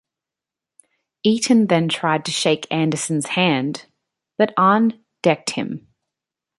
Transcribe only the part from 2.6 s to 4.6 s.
Anderson's hand, but